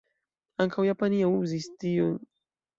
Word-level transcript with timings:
Ankaŭ 0.65 0.85
Japanio 0.87 1.29
uzas 1.43 1.71
tiujn 1.79 1.79
simbolojn. 1.95 2.29